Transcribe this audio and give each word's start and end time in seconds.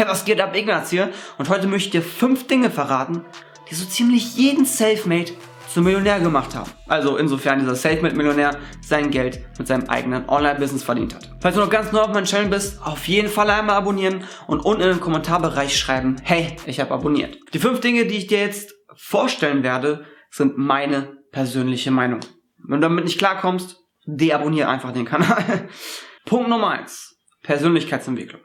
Hey, 0.00 0.08
was 0.08 0.24
geht 0.24 0.40
ab, 0.40 0.56
Ignaz 0.56 0.88
hier? 0.88 1.10
Und 1.36 1.50
heute 1.50 1.66
möchte 1.66 1.88
ich 1.88 1.90
dir 1.90 2.00
fünf 2.00 2.46
Dinge 2.46 2.70
verraten, 2.70 3.22
die 3.68 3.74
so 3.74 3.84
ziemlich 3.84 4.34
jeden 4.34 4.64
Selfmade 4.64 5.32
zum 5.68 5.84
Millionär 5.84 6.20
gemacht 6.20 6.54
haben. 6.54 6.70
Also 6.88 7.18
insofern 7.18 7.58
dieser 7.58 7.74
Selfmade-Millionär 7.74 8.56
sein 8.80 9.10
Geld 9.10 9.44
mit 9.58 9.66
seinem 9.68 9.90
eigenen 9.90 10.26
Online-Business 10.26 10.84
verdient 10.84 11.14
hat. 11.14 11.30
Falls 11.40 11.54
du 11.54 11.60
noch 11.60 11.68
ganz 11.68 11.92
neu 11.92 12.00
auf 12.00 12.14
meinem 12.14 12.24
Channel 12.24 12.48
bist, 12.48 12.80
auf 12.82 13.06
jeden 13.08 13.28
Fall 13.28 13.50
einmal 13.50 13.76
abonnieren 13.76 14.24
und 14.46 14.60
unten 14.60 14.80
in 14.80 14.88
den 14.88 15.00
Kommentarbereich 15.00 15.78
schreiben, 15.78 16.16
hey, 16.22 16.56
ich 16.64 16.80
habe 16.80 16.94
abonniert. 16.94 17.36
Die 17.52 17.58
fünf 17.58 17.80
Dinge, 17.80 18.06
die 18.06 18.16
ich 18.16 18.26
dir 18.26 18.40
jetzt 18.40 18.72
vorstellen 18.96 19.62
werde, 19.62 20.06
sind 20.30 20.56
meine 20.56 21.18
persönliche 21.30 21.90
Meinung. 21.90 22.20
Wenn 22.56 22.80
du 22.80 22.88
damit 22.88 23.04
nicht 23.04 23.18
klarkommst, 23.18 23.76
deabonniere 24.06 24.70
einfach 24.70 24.92
den 24.92 25.04
Kanal. 25.04 25.68
Punkt 26.24 26.48
Nummer 26.48 26.70
eins: 26.70 27.18
Persönlichkeitsentwicklung. 27.42 28.40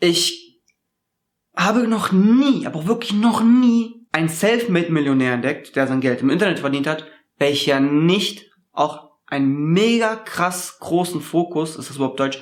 Ich 0.00 0.62
habe 1.54 1.86
noch 1.86 2.10
nie, 2.10 2.66
aber 2.66 2.86
wirklich 2.86 3.12
noch 3.12 3.42
nie 3.42 4.06
einen 4.12 4.28
Selfmade-Millionär 4.28 5.34
entdeckt, 5.34 5.76
der 5.76 5.86
sein 5.86 6.00
Geld 6.00 6.22
im 6.22 6.30
Internet 6.30 6.58
verdient 6.58 6.86
hat, 6.86 7.06
welcher 7.36 7.80
nicht 7.80 8.50
auch 8.72 9.10
einen 9.26 9.72
mega 9.72 10.16
krass 10.16 10.78
großen 10.80 11.20
Fokus, 11.20 11.76
ist 11.76 11.90
das 11.90 11.96
überhaupt 11.96 12.18
Deutsch, 12.18 12.40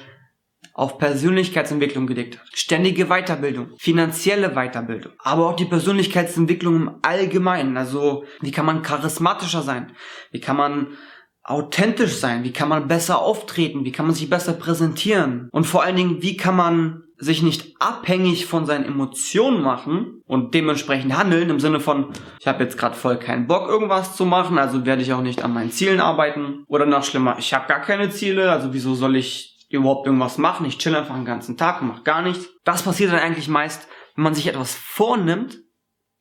auf 0.72 0.98
Persönlichkeitsentwicklung 0.98 2.06
gelegt 2.06 2.38
hat. 2.38 2.46
Ständige 2.54 3.06
Weiterbildung, 3.06 3.72
finanzielle 3.78 4.50
Weiterbildung, 4.50 5.12
aber 5.18 5.48
auch 5.48 5.56
die 5.56 5.64
Persönlichkeitsentwicklung 5.64 6.76
im 6.76 6.98
Allgemeinen. 7.02 7.76
Also, 7.76 8.24
wie 8.40 8.52
kann 8.52 8.66
man 8.66 8.82
charismatischer 8.82 9.62
sein? 9.62 9.92
Wie 10.30 10.40
kann 10.40 10.56
man 10.56 10.96
authentisch 11.42 12.16
sein? 12.16 12.44
Wie 12.44 12.52
kann 12.52 12.68
man 12.68 12.86
besser 12.86 13.20
auftreten? 13.20 13.84
Wie 13.84 13.92
kann 13.92 14.06
man 14.06 14.14
sich 14.14 14.30
besser 14.30 14.52
präsentieren? 14.52 15.48
Und 15.50 15.64
vor 15.64 15.82
allen 15.82 15.96
Dingen, 15.96 16.22
wie 16.22 16.36
kann 16.36 16.54
man 16.54 17.02
sich 17.18 17.42
nicht 17.42 17.74
abhängig 17.80 18.46
von 18.46 18.64
seinen 18.64 18.84
Emotionen 18.84 19.60
machen 19.60 20.22
und 20.26 20.54
dementsprechend 20.54 21.16
handeln 21.16 21.50
im 21.50 21.60
Sinne 21.60 21.80
von, 21.80 22.12
ich 22.40 22.46
habe 22.46 22.62
jetzt 22.62 22.78
gerade 22.78 22.94
voll 22.94 23.18
keinen 23.18 23.48
Bock, 23.48 23.68
irgendwas 23.68 24.16
zu 24.16 24.24
machen, 24.24 24.58
also 24.58 24.86
werde 24.86 25.02
ich 25.02 25.12
auch 25.12 25.20
nicht 25.20 25.42
an 25.42 25.52
meinen 25.52 25.72
Zielen 25.72 26.00
arbeiten. 26.00 26.64
Oder 26.68 26.86
noch 26.86 27.02
schlimmer, 27.02 27.36
ich 27.38 27.52
habe 27.52 27.66
gar 27.66 27.80
keine 27.80 28.10
Ziele, 28.10 28.52
also 28.52 28.72
wieso 28.72 28.94
soll 28.94 29.16
ich 29.16 29.66
überhaupt 29.68 30.06
irgendwas 30.06 30.38
machen? 30.38 30.64
Ich 30.66 30.78
chill 30.78 30.94
einfach 30.94 31.16
den 31.16 31.24
ganzen 31.24 31.56
Tag 31.56 31.82
und 31.82 31.88
mache 31.88 32.04
gar 32.04 32.22
nichts. 32.22 32.48
Das 32.64 32.82
passiert 32.82 33.12
dann 33.12 33.18
eigentlich 33.18 33.48
meist, 33.48 33.88
wenn 34.14 34.24
man 34.24 34.34
sich 34.34 34.46
etwas 34.46 34.74
vornimmt, 34.74 35.58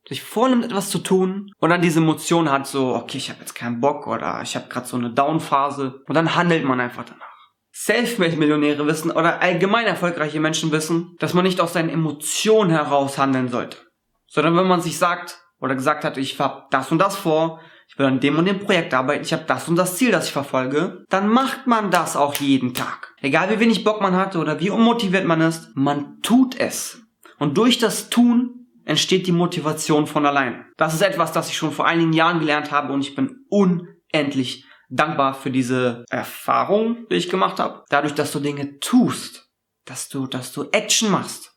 sich 0.09 0.23
vornimmt, 0.23 0.65
etwas 0.65 0.89
zu 0.89 0.99
tun 0.99 1.51
und 1.59 1.69
dann 1.69 1.81
diese 1.81 1.99
Emotion 1.99 2.49
hat, 2.49 2.65
so, 2.65 2.95
okay, 2.95 3.17
ich 3.17 3.29
habe 3.29 3.41
jetzt 3.41 3.53
keinen 3.53 3.81
Bock 3.81 4.07
oder 4.07 4.41
ich 4.41 4.55
habe 4.55 4.67
gerade 4.67 4.87
so 4.87 4.97
eine 4.97 5.11
Downphase 5.11 6.01
und 6.07 6.15
dann 6.15 6.35
handelt 6.35 6.65
man 6.65 6.79
einfach 6.79 7.05
danach. 7.05 7.36
Selfmade-Millionäre 7.79 8.87
wissen 8.87 9.11
oder 9.11 9.41
allgemein 9.41 9.85
erfolgreiche 9.85 10.39
Menschen 10.39 10.71
wissen, 10.71 11.15
dass 11.19 11.35
man 11.35 11.45
nicht 11.45 11.61
aus 11.61 11.73
seinen 11.73 11.89
Emotionen 11.89 12.71
heraus 12.71 13.17
handeln 13.19 13.49
sollte. 13.49 13.77
Sondern 14.25 14.57
wenn 14.57 14.67
man 14.67 14.81
sich 14.81 14.97
sagt 14.97 15.39
oder 15.59 15.75
gesagt 15.75 16.03
hat, 16.03 16.17
ich 16.17 16.39
hab 16.39 16.71
das 16.71 16.91
und 16.91 16.97
das 16.97 17.15
vor, 17.15 17.61
ich 17.87 17.97
will 17.97 18.07
an 18.07 18.19
dem 18.19 18.37
und 18.37 18.45
dem 18.45 18.59
Projekt 18.59 18.93
arbeiten, 18.93 19.23
ich 19.23 19.31
habe 19.31 19.45
das 19.47 19.69
und 19.69 19.75
das 19.75 19.95
Ziel, 19.95 20.11
das 20.11 20.25
ich 20.25 20.33
verfolge, 20.33 21.05
dann 21.09 21.29
macht 21.29 21.67
man 21.67 21.91
das 21.91 22.17
auch 22.17 22.33
jeden 22.35 22.73
Tag. 22.73 23.13
Egal 23.21 23.49
wie 23.51 23.59
wenig 23.59 23.83
Bock 23.83 24.01
man 24.01 24.15
hat 24.15 24.35
oder 24.35 24.59
wie 24.59 24.71
unmotiviert 24.71 25.25
man 25.25 25.41
ist, 25.41 25.69
man 25.75 26.19
tut 26.21 26.59
es. 26.59 27.03
Und 27.37 27.57
durch 27.57 27.77
das 27.77 28.09
Tun 28.09 28.67
entsteht 28.85 29.27
die 29.27 29.31
Motivation 29.31 30.07
von 30.07 30.25
allein. 30.25 30.65
Das 30.77 30.95
ist 30.95 31.01
etwas, 31.01 31.31
das 31.31 31.49
ich 31.49 31.57
schon 31.57 31.71
vor 31.71 31.85
einigen 31.85 32.13
Jahren 32.13 32.39
gelernt 32.39 32.71
habe 32.71 32.91
und 32.91 33.01
ich 33.01 33.15
bin 33.15 33.45
unendlich 33.49 34.65
dankbar 34.89 35.33
für 35.33 35.51
diese 35.51 36.05
Erfahrung, 36.09 37.07
die 37.09 37.15
ich 37.15 37.29
gemacht 37.29 37.59
habe. 37.59 37.83
Dadurch, 37.89 38.13
dass 38.13 38.31
du 38.31 38.39
Dinge 38.39 38.79
tust, 38.79 39.49
dass 39.85 40.09
du, 40.09 40.27
dass 40.27 40.51
du 40.53 40.65
Action 40.71 41.11
machst, 41.11 41.53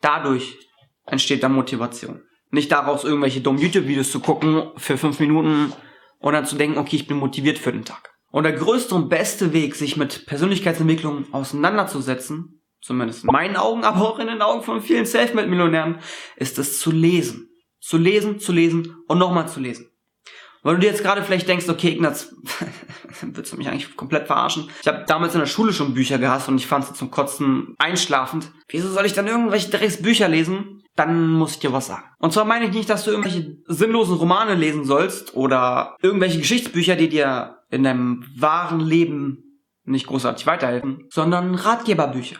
dadurch 0.00 0.58
entsteht 1.06 1.42
dann 1.42 1.52
Motivation. 1.52 2.22
Nicht 2.50 2.70
daraus 2.70 3.04
irgendwelche 3.04 3.40
dummen 3.40 3.60
YouTube-Videos 3.60 4.10
zu 4.10 4.20
gucken 4.20 4.70
für 4.76 4.98
fünf 4.98 5.20
Minuten 5.20 5.72
und 6.18 6.32
dann 6.34 6.46
zu 6.46 6.56
denken, 6.56 6.78
okay, 6.78 6.96
ich 6.96 7.06
bin 7.06 7.16
motiviert 7.16 7.58
für 7.58 7.72
den 7.72 7.84
Tag. 7.84 8.12
Und 8.30 8.44
der 8.44 8.52
größte 8.52 8.94
und 8.94 9.08
beste 9.08 9.52
Weg, 9.52 9.74
sich 9.74 9.96
mit 9.96 10.26
Persönlichkeitsentwicklung 10.26 11.32
auseinanderzusetzen, 11.32 12.62
zumindest 12.80 13.24
in 13.24 13.30
meinen 13.30 13.56
Augen, 13.56 13.84
aber 13.84 14.08
auch 14.08 14.18
in 14.18 14.26
den 14.26 14.42
Augen 14.42 14.62
von 14.62 14.80
vielen 14.80 15.06
Selfmade-Millionären, 15.06 15.98
ist 16.36 16.58
es 16.58 16.80
zu 16.80 16.90
lesen. 16.90 17.50
Zu 17.80 17.98
lesen, 17.98 18.38
zu 18.38 18.52
lesen 18.52 18.96
und 19.08 19.18
nochmal 19.18 19.48
zu 19.48 19.60
lesen. 19.60 19.91
Weil 20.62 20.76
du 20.76 20.80
dir 20.80 20.90
jetzt 20.90 21.02
gerade 21.02 21.22
vielleicht 21.22 21.48
denkst, 21.48 21.68
okay, 21.68 21.90
Ignaz, 21.90 22.34
willst 23.22 23.52
du 23.52 23.56
mich 23.56 23.68
eigentlich 23.68 23.96
komplett 23.96 24.26
verarschen? 24.26 24.68
Ich 24.80 24.88
habe 24.88 25.04
damals 25.06 25.34
in 25.34 25.40
der 25.40 25.46
Schule 25.46 25.72
schon 25.72 25.94
Bücher 25.94 26.18
gehasst 26.18 26.48
und 26.48 26.56
ich 26.56 26.66
fand 26.66 26.84
sie 26.84 26.94
zum 26.94 27.10
Kotzen 27.10 27.74
einschlafend. 27.78 28.52
Wieso 28.68 28.88
soll 28.88 29.06
ich 29.06 29.12
dann 29.12 29.26
irgendwelche 29.26 29.70
Drecksbücher 29.70 30.28
lesen? 30.28 30.82
Dann 30.94 31.32
muss 31.32 31.52
ich 31.52 31.58
dir 31.58 31.72
was 31.72 31.86
sagen. 31.86 32.04
Und 32.18 32.32
zwar 32.32 32.44
meine 32.44 32.66
ich 32.66 32.72
nicht, 32.72 32.88
dass 32.90 33.04
du 33.04 33.10
irgendwelche 33.10 33.56
sinnlosen 33.66 34.16
Romane 34.16 34.54
lesen 34.54 34.84
sollst 34.84 35.34
oder 35.34 35.96
irgendwelche 36.00 36.38
Geschichtsbücher, 36.38 36.96
die 36.96 37.08
dir 37.08 37.56
in 37.70 37.82
deinem 37.82 38.24
wahren 38.38 38.80
Leben 38.80 39.60
nicht 39.84 40.06
großartig 40.06 40.46
weiterhelfen, 40.46 41.06
sondern 41.08 41.54
Ratgeberbücher. 41.54 42.36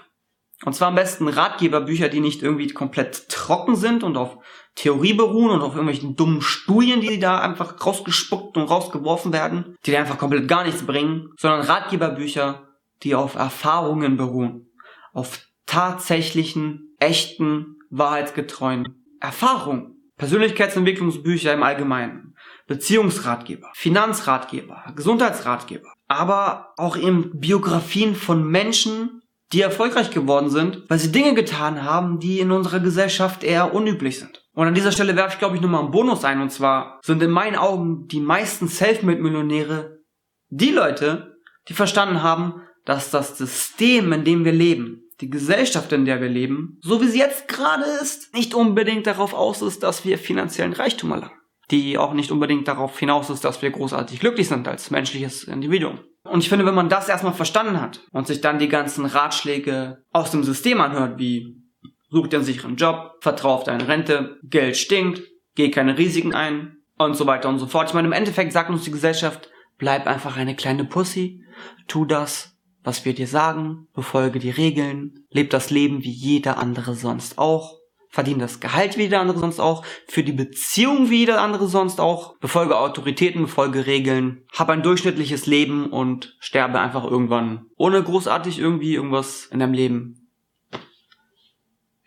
Und 0.65 0.75
zwar 0.75 0.89
am 0.89 0.95
besten 0.95 1.29
Ratgeberbücher, 1.29 2.09
die 2.09 2.21
nicht 2.21 2.43
irgendwie 2.43 2.69
komplett 2.69 3.29
trocken 3.29 3.75
sind 3.75 4.05
und 4.05 4.17
auf 4.17 4.39
Theorie 4.75 5.13
beruhen 5.13 5.51
und 5.51 5.61
auf 5.61 5.75
irgendwelchen 5.75 6.17
dummen 6.17 6.41
Studien, 6.41 7.01
die 7.01 7.19
da 7.19 7.41
einfach 7.41 7.85
rausgespuckt 7.85 8.57
und 8.57 8.65
rausgeworfen 8.65 9.33
werden, 9.33 9.77
die 9.85 9.91
dir 9.91 9.99
einfach 9.99 10.19
komplett 10.19 10.49
gar 10.49 10.65
nichts 10.65 10.87
bringen, 10.87 11.31
sondern 11.37 11.63
Ratgeberbücher, 11.63 12.69
die 13.03 13.15
auf 13.15 13.35
Erfahrungen 13.35 14.17
beruhen. 14.17 14.69
Auf 15.13 15.41
tatsächlichen, 15.67 16.97
echten, 16.99 17.79
wahrheitsgetreuen 17.91 19.05
Erfahrungen. 19.21 20.11
Persönlichkeitsentwicklungsbücher 20.17 21.53
im 21.53 21.63
Allgemeinen. 21.63 22.37
Beziehungsratgeber, 22.67 23.71
Finanzratgeber, 23.75 24.93
Gesundheitsratgeber, 24.95 25.93
aber 26.07 26.73
auch 26.77 26.97
eben 26.97 27.41
Biografien 27.41 28.15
von 28.15 28.47
Menschen, 28.47 29.22
die 29.53 29.61
erfolgreich 29.61 30.11
geworden 30.11 30.51
sind, 30.51 30.83
weil 30.89 30.99
sie 30.99 31.13
Dinge 31.13 31.35
getan 31.35 31.85
haben, 31.85 32.19
die 32.19 32.41
in 32.41 32.51
unserer 32.51 32.81
Gesellschaft 32.81 33.45
eher 33.45 33.75
unüblich 33.75 34.19
sind. 34.19 34.43
Und 34.55 34.67
an 34.67 34.75
dieser 34.75 34.93
Stelle 34.93 35.17
werfe 35.17 35.35
ich, 35.35 35.39
glaube 35.39 35.57
ich, 35.57 35.63
nochmal 35.63 35.83
einen 35.83 35.91
Bonus 35.91 36.25
ein. 36.25 36.41
Und 36.41 36.51
zwar 36.51 37.01
sind 37.03 37.23
in 37.23 37.31
meinen 37.31 37.57
Augen 37.57 38.07
die 38.09 38.21
meisten 38.21 38.69
Selfmade-Millionäre 38.69 39.99
die 40.49 40.71
Leute, 40.71 41.37
die 41.69 41.75
verstanden 41.75 42.23
haben, 42.23 42.63
dass 42.85 43.11
das 43.11 43.39
System, 43.39 44.13
in 44.13 44.25
dem 44.25 44.45
wir 44.45 44.53
leben, 44.53 45.03
die 45.21 45.31
Gesellschaft, 45.31 45.93
in 45.93 46.05
der 46.05 46.21
wir 46.21 46.29
leben, 46.29 46.79
so 46.83 47.01
wie 47.01 47.07
sie 47.07 47.19
jetzt 47.19 47.49
gerade 47.49 47.85
ist, 48.03 48.35
nicht 48.35 48.55
unbedingt 48.55 49.07
darauf 49.07 49.35
aus 49.35 49.63
ist, 49.63 49.83
dass 49.83 50.05
wir 50.05 50.19
finanziellen 50.19 50.73
Reichtum 50.73 51.13
erlangen. 51.13 51.39
Die 51.71 51.97
auch 51.97 52.13
nicht 52.13 52.31
unbedingt 52.31 52.69
darauf 52.69 52.99
hinaus 52.99 53.31
ist, 53.31 53.45
dass 53.45 53.63
wir 53.63 53.71
großartig 53.71 54.21
glücklich 54.21 54.49
sind 54.49 54.67
als 54.67 54.91
menschliches 54.91 55.45
Individuum. 55.45 56.01
Und 56.25 56.41
ich 56.41 56.49
finde, 56.49 56.67
wenn 56.67 56.75
man 56.75 56.89
das 56.89 57.09
erstmal 57.09 57.33
verstanden 57.33 57.81
hat 57.81 58.01
und 58.13 58.27
sich 58.27 58.41
dann 58.41 58.59
die 58.59 58.69
ganzen 58.69 59.07
Ratschläge 59.07 60.05
aus 60.13 60.31
dem 60.31 60.45
System 60.45 60.81
anhört, 60.81 61.19
wie 61.19 61.57
such 62.11 62.29
dir 62.29 62.37
einen 62.37 62.45
sicheren 62.45 62.77
Job, 62.77 63.17
vertrau 63.21 63.55
auf 63.55 63.65
deine 63.65 63.89
Rente, 63.89 64.39
Geld 64.45 64.77
stinkt, 64.77 65.23
geh 65.55 65.71
keine 65.71 65.99
Risiken 65.99 66.35
ein 66.35 66.77
und 66.99 67.17
so 67.17 67.27
weiter 67.27 67.49
und 67.49 67.59
so 67.59 67.67
fort. 67.67 67.89
Ich 67.89 67.95
meine, 67.95 68.07
im 68.07 68.13
Endeffekt 68.13 68.53
sagt 68.53 68.71
uns 68.71 68.85
die 68.85 68.91
Gesellschaft, 68.91 69.51
bleib 69.79 70.07
einfach 70.07 70.37
eine 70.37 70.55
kleine 70.55 70.85
Pussy, 70.85 71.43
tu 71.89 72.05
das, 72.05 72.57
was 72.85 73.05
wir 73.05 73.15
dir 73.15 73.27
sagen, 73.27 73.89
befolge 73.95 74.39
die 74.39 74.51
Regeln, 74.51 75.27
leb 75.31 75.51
das 75.51 75.71
Leben 75.71 76.05
wie 76.05 76.11
jeder 76.11 76.59
andere 76.59 76.95
sonst 76.95 77.39
auch 77.39 77.82
verdiene 78.13 78.41
das 78.41 78.61
Gehalt 78.61 78.99
wie 78.99 79.03
jeder 79.03 79.21
andere 79.21 79.39
sonst 79.39 79.59
auch, 79.59 79.85
für 80.07 80.23
die 80.23 80.33
Beziehung 80.33 81.11
wie 81.11 81.21
jeder 81.21 81.41
andere 81.41 81.67
sonst 81.67 81.99
auch, 81.99 82.37
befolge 82.39 82.79
Autoritäten, 82.79 83.43
befolge 83.43 83.87
Regeln, 83.87 84.45
habe 84.53 84.75
ein 84.75 84.83
durchschnittliches 84.83 85.47
Leben 85.47 85.87
und 85.87 86.37
sterbe 86.39 86.79
einfach 86.79 87.05
irgendwann, 87.05 87.67
ohne 87.77 88.03
großartig 88.03 88.59
irgendwie 88.59 88.95
irgendwas 88.95 89.47
in 89.47 89.59
deinem 89.59 89.73
Leben 89.73 90.29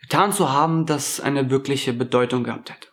getan 0.00 0.32
zu 0.32 0.52
haben, 0.52 0.86
das 0.86 1.18
eine 1.20 1.50
wirkliche 1.50 1.92
Bedeutung 1.92 2.44
gehabt 2.44 2.70
hätte. 2.70 2.88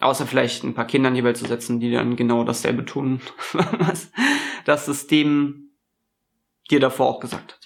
Außer 0.00 0.26
vielleicht 0.26 0.64
ein 0.64 0.74
paar 0.74 0.88
Kinder 0.88 1.08
in 1.08 1.14
die 1.14 1.22
Welt 1.22 1.36
zu 1.36 1.46
setzen, 1.46 1.78
die 1.78 1.92
dann 1.92 2.16
genau 2.16 2.42
dasselbe 2.42 2.84
tun, 2.84 3.20
was 3.52 4.10
das 4.64 4.84
System 4.86 5.70
dir 6.68 6.80
davor 6.80 7.06
auch 7.06 7.20
gesagt 7.20 7.52
hat. 7.52 7.63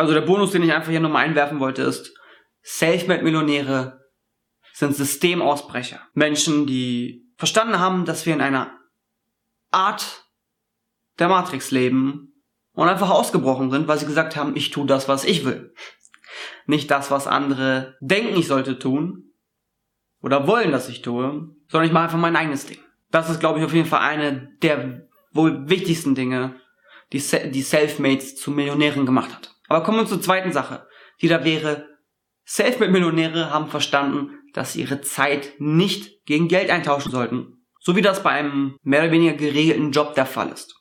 Also 0.00 0.14
der 0.14 0.22
Bonus, 0.22 0.52
den 0.52 0.62
ich 0.62 0.72
einfach 0.72 0.88
hier 0.88 1.00
nochmal 1.00 1.26
einwerfen 1.26 1.60
wollte, 1.60 1.82
ist, 1.82 2.18
Selfmade-Millionäre 2.62 4.00
sind 4.72 4.96
Systemausbrecher. 4.96 6.00
Menschen, 6.14 6.66
die 6.66 7.30
verstanden 7.36 7.78
haben, 7.80 8.06
dass 8.06 8.24
wir 8.24 8.32
in 8.32 8.40
einer 8.40 8.78
Art 9.70 10.24
der 11.18 11.28
Matrix 11.28 11.70
leben 11.70 12.42
und 12.72 12.88
einfach 12.88 13.10
ausgebrochen 13.10 13.70
sind, 13.70 13.88
weil 13.88 13.98
sie 13.98 14.06
gesagt 14.06 14.36
haben, 14.36 14.56
ich 14.56 14.70
tue 14.70 14.86
das, 14.86 15.06
was 15.06 15.24
ich 15.24 15.44
will. 15.44 15.74
Nicht 16.64 16.90
das, 16.90 17.10
was 17.10 17.26
andere 17.26 17.98
denken, 18.00 18.38
ich 18.38 18.46
sollte 18.46 18.78
tun 18.78 19.34
oder 20.22 20.46
wollen, 20.46 20.72
dass 20.72 20.88
ich 20.88 21.02
tue, 21.02 21.54
sondern 21.68 21.86
ich 21.86 21.92
mache 21.92 22.04
einfach 22.04 22.18
mein 22.18 22.36
eigenes 22.36 22.64
Ding. 22.64 22.78
Das 23.10 23.28
ist, 23.28 23.38
glaube 23.40 23.58
ich, 23.58 23.66
auf 23.66 23.74
jeden 23.74 23.86
Fall 23.86 24.00
eine 24.00 24.48
der 24.62 25.06
wohl 25.32 25.68
wichtigsten 25.68 26.14
Dinge, 26.14 26.58
die, 27.12 27.22
die 27.50 27.62
Selfmates 27.62 28.36
zu 28.36 28.50
Millionären 28.50 29.04
gemacht 29.04 29.34
hat. 29.34 29.59
Aber 29.70 29.84
kommen 29.84 29.98
wir 29.98 30.06
zur 30.06 30.20
zweiten 30.20 30.50
Sache, 30.50 30.88
die 31.22 31.28
da 31.28 31.44
wäre, 31.44 31.86
Selfmade-Millionäre 32.44 33.50
haben 33.50 33.68
verstanden, 33.68 34.40
dass 34.52 34.72
sie 34.72 34.80
ihre 34.80 35.00
Zeit 35.00 35.52
nicht 35.58 36.26
gegen 36.26 36.48
Geld 36.48 36.70
eintauschen 36.70 37.12
sollten. 37.12 37.64
So 37.78 37.94
wie 37.94 38.02
das 38.02 38.24
bei 38.24 38.30
einem 38.30 38.76
mehr 38.82 39.02
oder 39.02 39.12
weniger 39.12 39.34
geregelten 39.34 39.92
Job 39.92 40.16
der 40.16 40.26
Fall 40.26 40.48
ist. 40.48 40.74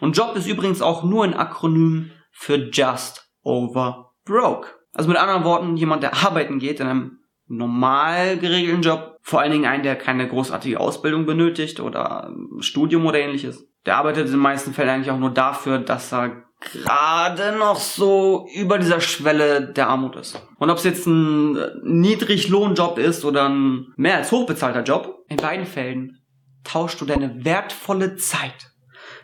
Und 0.00 0.16
Job 0.16 0.34
ist 0.34 0.48
übrigens 0.48 0.82
auch 0.82 1.04
nur 1.04 1.22
ein 1.22 1.34
Akronym 1.34 2.10
für 2.32 2.56
Just 2.56 3.30
Over 3.42 4.12
Broke. 4.24 4.70
Also 4.92 5.08
mit 5.08 5.18
anderen 5.18 5.44
Worten, 5.44 5.76
jemand, 5.76 6.02
der 6.02 6.14
arbeiten 6.14 6.58
geht 6.58 6.80
in 6.80 6.88
einem 6.88 7.20
normal 7.46 8.38
geregelten 8.38 8.82
Job, 8.82 9.18
vor 9.22 9.40
allen 9.40 9.52
Dingen 9.52 9.66
einen, 9.66 9.84
der 9.84 9.94
keine 9.94 10.26
großartige 10.26 10.80
Ausbildung 10.80 11.26
benötigt 11.26 11.78
oder 11.78 12.34
Studium 12.58 13.06
oder 13.06 13.20
ähnliches. 13.20 13.68
Der 13.84 13.98
arbeitet 13.98 14.26
in 14.26 14.32
den 14.32 14.40
meisten 14.40 14.74
Fällen 14.74 14.88
eigentlich 14.88 15.12
auch 15.12 15.18
nur 15.20 15.30
dafür, 15.30 15.78
dass 15.78 16.12
er 16.12 16.45
gerade 16.60 17.56
noch 17.56 17.78
so 17.78 18.48
über 18.54 18.78
dieser 18.78 19.00
Schwelle 19.00 19.72
der 19.72 19.88
Armut 19.88 20.16
ist. 20.16 20.40
Und 20.58 20.70
ob 20.70 20.78
es 20.78 20.84
jetzt 20.84 21.06
ein 21.06 21.58
Niedriglohnjob 21.82 22.98
ist 22.98 23.24
oder 23.24 23.48
ein 23.48 23.92
mehr 23.96 24.16
als 24.16 24.32
hochbezahlter 24.32 24.82
Job, 24.82 25.24
in 25.28 25.36
beiden 25.36 25.66
Fällen 25.66 26.18
tauschst 26.64 27.00
du 27.00 27.04
deine 27.04 27.44
wertvolle 27.44 28.16
Zeit, 28.16 28.72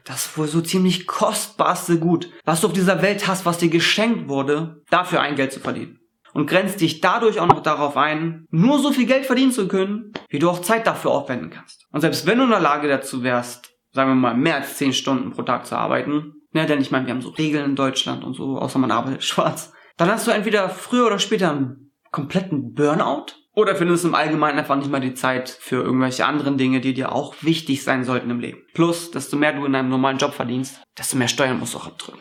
das 0.05 0.37
wohl 0.37 0.47
so 0.47 0.61
ziemlich 0.61 1.07
kostbarste 1.07 1.99
Gut, 1.99 2.31
was 2.45 2.61
du 2.61 2.69
auf 2.69 2.73
dieser 2.73 3.03
Welt 3.03 3.27
hast, 3.27 3.47
was 3.47 3.59
dir 3.59 3.71
geschenkt 3.71 4.29
wurde, 4.29 4.83
dafür 4.91 5.21
ein 5.21 5.37
Geld 5.37 5.53
zu 5.53 5.61
verdienen. 5.61 5.99
Und 6.35 6.47
grenzt 6.47 6.81
dich 6.81 7.03
dadurch 7.03 7.41
auch 7.41 7.47
noch 7.47 7.63
darauf 7.63 7.97
ein, 7.99 8.47
nur 8.51 8.79
so 8.79 8.91
viel 8.91 9.05
Geld 9.05 9.27
verdienen 9.27 9.53
zu 9.53 9.69
können, 9.69 10.13
wie 10.31 10.39
du 10.39 10.49
auch 10.49 10.63
Zeit 10.63 10.87
dafür 10.87 11.11
aufwenden 11.11 11.51
kannst. 11.51 11.87
Und 11.91 12.01
selbst 12.01 12.27
wenn 12.27 12.39
du 12.39 12.45
in 12.45 12.51
der 12.51 12.61
Lage 12.61 12.89
dazu 12.89 13.23
wärst, 13.23 13.71
sagen 13.91 14.11
wir 14.13 14.15
mal, 14.15 14.35
mehr 14.35 14.57
als 14.57 14.79
10 14.79 14.95
Stunden 14.95 15.33
pro 15.33 15.43
Tag 15.43 15.67
zu 15.67 15.77
arbeiten, 15.77 16.42
ja, 16.53 16.67
denn 16.67 16.81
ich 16.81 16.91
meine, 16.91 17.07
wir 17.07 17.15
haben 17.15 17.23
so 17.23 17.31
Regeln 17.31 17.65
in 17.65 17.77
Deutschland 17.77 18.25
und 18.25 18.35
so, 18.35 18.59
außer 18.59 18.79
man 18.79 18.91
arbeitet 18.91 19.25
schwarz. 19.25 19.73
Dann 19.97 20.11
hast 20.11 20.27
du 20.27 20.31
entweder 20.31 20.69
früher 20.69 21.07
oder 21.07 21.19
später 21.19 21.51
einen 21.51 21.93
kompletten 22.11 22.75
Burnout 22.75 23.27
oder 23.55 23.77
findest 23.77 24.05
im 24.05 24.15
Allgemeinen 24.15 24.59
einfach 24.59 24.77
nicht 24.77 24.91
mal 24.91 25.01
die 25.01 25.15
Zeit 25.15 25.51
für 25.51 25.83
irgendwelche 25.83 26.27
anderen 26.27 26.57
Dinge, 26.57 26.81
die 26.81 26.95
dir 26.95 27.13
auch 27.13 27.35
wichtig 27.43 27.83
sein 27.85 28.05
sollten 28.05 28.31
im 28.31 28.41
Leben. 28.41 28.63
Plus, 28.75 29.11
desto 29.11 29.37
mehr 29.37 29.53
du 29.53 29.65
in 29.65 29.75
einem 29.75 29.91
normalen 29.91 30.19
Job 30.19 30.33
verdienst, 30.33 30.81
desto 30.97 31.17
mehr 31.17 31.29
Steuern 31.29 31.59
musst 31.59 31.75
du 31.75 31.79
auch 31.79 31.87
abdrücken. 31.87 32.21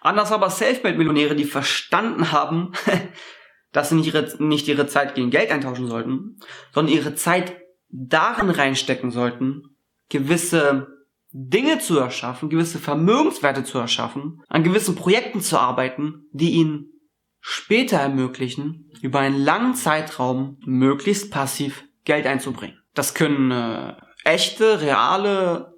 Anders 0.00 0.32
aber 0.32 0.48
Selfmade-Millionäre, 0.48 1.34
die 1.34 1.44
verstanden 1.44 2.32
haben, 2.32 2.72
dass 3.72 3.88
sie 3.88 3.96
nicht 3.96 4.06
ihre, 4.06 4.28
nicht 4.38 4.68
ihre 4.68 4.86
Zeit 4.86 5.14
gegen 5.14 5.30
Geld 5.30 5.50
eintauschen 5.50 5.86
sollten, 5.86 6.38
sondern 6.72 6.94
ihre 6.94 7.14
Zeit 7.14 7.56
darin 7.88 8.50
reinstecken 8.50 9.10
sollten, 9.10 9.76
gewisse 10.08 10.88
Dinge 11.32 11.78
zu 11.78 11.98
erschaffen, 11.98 12.50
gewisse 12.50 12.78
Vermögenswerte 12.78 13.64
zu 13.64 13.78
erschaffen, 13.78 14.42
an 14.48 14.64
gewissen 14.64 14.96
Projekten 14.96 15.40
zu 15.40 15.58
arbeiten, 15.58 16.26
die 16.32 16.50
ihnen 16.50 16.92
später 17.40 17.98
ermöglichen, 17.98 18.90
über 19.00 19.20
einen 19.20 19.40
langen 19.40 19.74
Zeitraum 19.74 20.58
möglichst 20.64 21.30
passiv 21.30 21.84
Geld 22.04 22.26
einzubringen. 22.26 22.78
Das 22.94 23.14
können 23.14 23.50
äh, 23.50 23.94
echte, 24.24 24.80
reale 24.80 25.74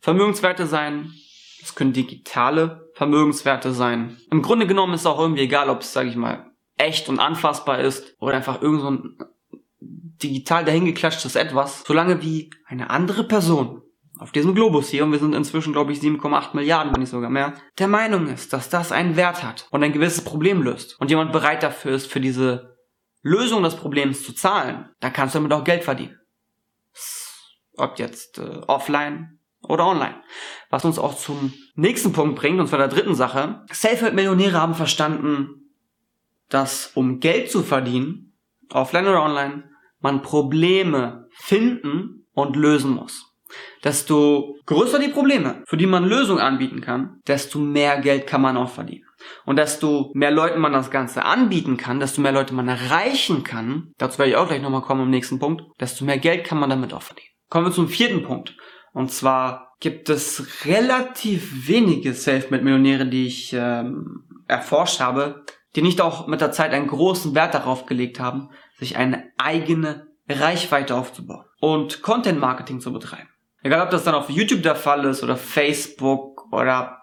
Vermögenswerte 0.00 0.66
sein, 0.66 1.12
das 1.60 1.74
können 1.74 1.92
digitale 1.92 2.90
Vermögenswerte 2.94 3.72
sein. 3.72 4.18
Im 4.30 4.42
Grunde 4.42 4.66
genommen 4.66 4.94
ist 4.94 5.06
auch 5.06 5.18
irgendwie 5.18 5.42
egal, 5.42 5.70
ob 5.70 5.80
es, 5.80 5.92
sage 5.92 6.08
ich 6.08 6.16
mal, 6.16 6.50
echt 6.76 7.08
und 7.08 7.18
anfassbar 7.18 7.80
ist 7.80 8.14
oder 8.18 8.34
einfach 8.34 8.60
irgend 8.60 8.80
so 8.82 8.90
ein 8.90 9.18
digital 9.80 10.64
dahingeklatschtes 10.64 11.36
Etwas, 11.36 11.84
solange 11.86 12.22
wie 12.22 12.50
eine 12.66 12.90
andere 12.90 13.24
Person 13.24 13.82
auf 14.18 14.32
diesem 14.32 14.54
Globus 14.54 14.88
hier, 14.88 15.04
und 15.04 15.12
wir 15.12 15.18
sind 15.18 15.34
inzwischen, 15.34 15.72
glaube 15.72 15.92
ich, 15.92 16.00
7,8 16.00 16.54
Milliarden, 16.54 16.92
wenn 16.92 17.00
nicht 17.00 17.10
sogar 17.10 17.30
mehr, 17.30 17.54
der 17.78 17.88
Meinung 17.88 18.28
ist, 18.28 18.52
dass 18.52 18.68
das 18.68 18.92
einen 18.92 19.16
Wert 19.16 19.42
hat 19.42 19.66
und 19.70 19.82
ein 19.82 19.92
gewisses 19.92 20.24
Problem 20.24 20.62
löst 20.62 20.98
und 21.00 21.10
jemand 21.10 21.32
bereit 21.32 21.62
dafür 21.62 21.92
ist, 21.92 22.10
für 22.10 22.20
diese 22.20 22.76
Lösung 23.22 23.62
des 23.62 23.76
Problems 23.76 24.24
zu 24.24 24.32
zahlen, 24.32 24.88
dann 25.00 25.12
kannst 25.12 25.34
du 25.34 25.38
damit 25.38 25.52
auch 25.52 25.64
Geld 25.64 25.84
verdienen. 25.84 26.18
Ob 27.76 27.98
jetzt 27.98 28.38
äh, 28.38 28.60
offline 28.66 29.38
oder 29.62 29.86
online. 29.86 30.22
Was 30.70 30.84
uns 30.84 30.98
auch 30.98 31.16
zum 31.16 31.52
nächsten 31.74 32.12
Punkt 32.12 32.36
bringt, 32.36 32.60
und 32.60 32.68
zwar 32.68 32.78
der 32.78 32.88
dritten 32.88 33.14
Sache. 33.14 33.64
Self-Help-Millionäre 33.70 34.60
haben 34.60 34.74
verstanden, 34.74 35.72
dass 36.48 36.92
um 36.94 37.20
Geld 37.20 37.50
zu 37.50 37.62
verdienen, 37.62 38.32
offline 38.70 39.08
oder 39.08 39.22
online, 39.22 39.70
man 40.00 40.22
Probleme 40.22 41.28
finden 41.32 42.26
und 42.32 42.56
lösen 42.56 42.92
muss 42.92 43.35
desto 43.84 44.56
größer 44.66 44.98
die 44.98 45.08
Probleme, 45.08 45.62
für 45.66 45.76
die 45.76 45.86
man 45.86 46.04
Lösungen 46.04 46.40
anbieten 46.40 46.80
kann, 46.80 47.20
desto 47.26 47.58
mehr 47.58 48.00
Geld 48.00 48.26
kann 48.26 48.40
man 48.40 48.56
auch 48.56 48.70
verdienen. 48.70 49.04
Und 49.44 49.56
desto 49.56 50.10
mehr 50.14 50.30
Leuten 50.30 50.60
man 50.60 50.72
das 50.72 50.90
Ganze 50.90 51.24
anbieten 51.24 51.76
kann, 51.76 52.00
desto 52.00 52.20
mehr 52.20 52.32
Leute 52.32 52.54
man 52.54 52.68
erreichen 52.68 53.44
kann, 53.44 53.92
dazu 53.98 54.18
werde 54.18 54.30
ich 54.30 54.36
auch 54.36 54.48
gleich 54.48 54.62
nochmal 54.62 54.82
kommen 54.82 55.02
im 55.02 55.10
nächsten 55.10 55.38
Punkt, 55.38 55.62
desto 55.80 56.04
mehr 56.04 56.18
Geld 56.18 56.44
kann 56.44 56.58
man 56.58 56.70
damit 56.70 56.92
auch 56.92 57.02
verdienen. 57.02 57.30
Kommen 57.48 57.66
wir 57.66 57.72
zum 57.72 57.88
vierten 57.88 58.22
Punkt. 58.22 58.56
Und 58.92 59.10
zwar 59.12 59.74
gibt 59.80 60.08
es 60.08 60.64
relativ 60.64 61.68
wenige 61.68 62.14
Selfmade-Millionäre, 62.14 63.06
die 63.06 63.26
ich 63.26 63.52
ähm, 63.52 64.24
erforscht 64.48 65.00
habe, 65.00 65.44
die 65.74 65.82
nicht 65.82 66.00
auch 66.00 66.26
mit 66.26 66.40
der 66.40 66.52
Zeit 66.52 66.72
einen 66.72 66.86
großen 66.86 67.34
Wert 67.34 67.54
darauf 67.54 67.86
gelegt 67.86 68.18
haben, 68.18 68.48
sich 68.78 68.96
eine 68.96 69.30
eigene 69.36 70.06
Reichweite 70.28 70.94
aufzubauen 70.96 71.44
und 71.60 72.02
Content-Marketing 72.02 72.80
zu 72.80 72.92
betreiben. 72.92 73.28
Egal, 73.62 73.82
ob 73.82 73.90
das 73.90 74.04
dann 74.04 74.14
auf 74.14 74.30
YouTube 74.30 74.62
der 74.62 74.76
Fall 74.76 75.04
ist 75.04 75.22
oder 75.22 75.36
Facebook 75.36 76.46
oder 76.52 77.02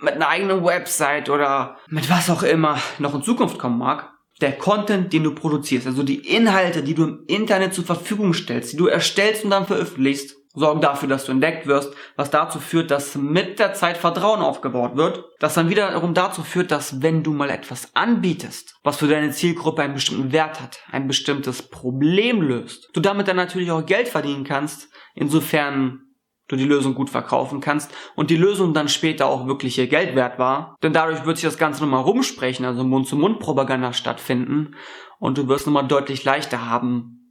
mit 0.00 0.14
einer 0.14 0.28
eigenen 0.28 0.64
Website 0.64 1.30
oder 1.30 1.76
mit 1.88 2.08
was 2.10 2.30
auch 2.30 2.42
immer 2.42 2.78
noch 2.98 3.14
in 3.14 3.22
Zukunft 3.22 3.58
kommen 3.58 3.78
mag. 3.78 4.10
Der 4.40 4.52
Content, 4.52 5.12
den 5.12 5.24
du 5.24 5.34
produzierst, 5.34 5.86
also 5.86 6.02
die 6.02 6.34
Inhalte, 6.34 6.82
die 6.82 6.94
du 6.94 7.04
im 7.04 7.24
Internet 7.26 7.72
zur 7.72 7.84
Verfügung 7.84 8.34
stellst, 8.34 8.72
die 8.72 8.76
du 8.76 8.88
erstellst 8.88 9.44
und 9.44 9.50
dann 9.50 9.66
veröffentlichst, 9.66 10.36
sorgen 10.54 10.80
dafür, 10.80 11.08
dass 11.08 11.24
du 11.24 11.32
entdeckt 11.32 11.66
wirst, 11.66 11.92
was 12.16 12.30
dazu 12.30 12.60
führt, 12.60 12.90
dass 12.90 13.16
mit 13.16 13.58
der 13.58 13.74
Zeit 13.74 13.96
Vertrauen 13.96 14.40
aufgebaut 14.40 14.96
wird, 14.96 15.24
das 15.40 15.54
dann 15.54 15.68
wiederum 15.68 16.14
dazu 16.14 16.42
führt, 16.42 16.70
dass 16.70 17.02
wenn 17.02 17.22
du 17.22 17.32
mal 17.32 17.50
etwas 17.50 17.94
anbietest, 17.94 18.76
was 18.82 18.98
für 18.98 19.08
deine 19.08 19.32
Zielgruppe 19.32 19.82
einen 19.82 19.94
bestimmten 19.94 20.32
Wert 20.32 20.60
hat, 20.60 20.78
ein 20.90 21.08
bestimmtes 21.08 21.62
Problem 21.62 22.40
löst, 22.40 22.90
du 22.92 23.00
damit 23.00 23.28
dann 23.28 23.36
natürlich 23.36 23.70
auch 23.70 23.84
Geld 23.84 24.08
verdienen 24.08 24.44
kannst, 24.44 24.88
insofern 25.14 26.00
du 26.48 26.56
die 26.56 26.64
Lösung 26.64 26.94
gut 26.94 27.10
verkaufen 27.10 27.60
kannst 27.60 27.90
und 28.16 28.30
die 28.30 28.36
Lösung 28.36 28.74
dann 28.74 28.88
später 28.88 29.26
auch 29.26 29.46
wirklich 29.46 29.78
ihr 29.78 29.86
Geld 29.86 30.14
wert 30.14 30.38
war. 30.38 30.76
Denn 30.82 30.92
dadurch 30.92 31.24
wird 31.24 31.38
sich 31.38 31.46
das 31.46 31.58
Ganze 31.58 31.82
nochmal 31.82 32.02
rumsprechen, 32.02 32.66
also 32.66 32.84
Mund-zu-Mund-Propaganda 32.84 33.92
stattfinden 33.92 34.74
und 35.18 35.38
du 35.38 35.48
wirst 35.48 35.66
nochmal 35.66 35.88
deutlich 35.88 36.22
leichter 36.24 36.68
haben, 36.68 37.23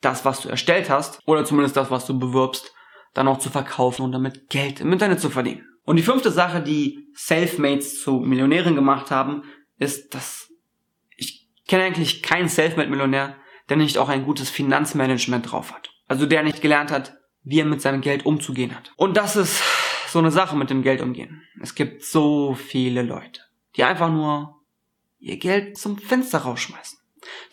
das, 0.00 0.24
was 0.24 0.40
du 0.40 0.48
erstellt 0.48 0.90
hast, 0.90 1.20
oder 1.26 1.44
zumindest 1.44 1.76
das, 1.76 1.90
was 1.90 2.06
du 2.06 2.18
bewirbst, 2.18 2.72
dann 3.14 3.28
auch 3.28 3.38
zu 3.38 3.50
verkaufen 3.50 4.02
und 4.02 4.12
damit 4.12 4.48
Geld 4.50 4.80
im 4.80 4.92
Internet 4.92 5.20
zu 5.20 5.30
verdienen. 5.30 5.66
Und 5.84 5.96
die 5.96 6.02
fünfte 6.02 6.30
Sache, 6.30 6.60
die 6.60 7.08
Selfmates 7.14 8.02
zu 8.02 8.18
Millionären 8.20 8.74
gemacht 8.74 9.10
haben, 9.10 9.44
ist, 9.78 10.14
dass 10.14 10.50
ich 11.16 11.48
kenne 11.66 11.84
eigentlich 11.84 12.22
keinen 12.22 12.48
Selfmade-Millionär, 12.48 13.36
der 13.68 13.76
nicht 13.76 13.98
auch 13.98 14.08
ein 14.08 14.24
gutes 14.24 14.50
Finanzmanagement 14.50 15.50
drauf 15.50 15.72
hat. 15.72 15.90
Also 16.08 16.26
der 16.26 16.42
nicht 16.42 16.60
gelernt 16.60 16.90
hat, 16.90 17.16
wie 17.42 17.60
er 17.60 17.64
mit 17.64 17.80
seinem 17.80 18.00
Geld 18.00 18.26
umzugehen 18.26 18.74
hat. 18.74 18.92
Und 18.96 19.16
das 19.16 19.36
ist 19.36 19.62
so 20.08 20.18
eine 20.18 20.30
Sache 20.30 20.56
mit 20.56 20.70
dem 20.70 20.82
Geld 20.82 21.00
umgehen. 21.00 21.42
Es 21.62 21.74
gibt 21.74 22.04
so 22.04 22.54
viele 22.54 23.02
Leute, 23.02 23.40
die 23.76 23.84
einfach 23.84 24.10
nur 24.10 24.60
ihr 25.18 25.38
Geld 25.38 25.78
zum 25.78 25.98
Fenster 25.98 26.38
rausschmeißen. 26.38 26.98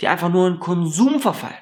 Die 0.01 0.07
einfach 0.07 0.29
nur 0.29 0.47
in 0.47 0.59
Konsum 0.59 1.19
verfallen. 1.19 1.55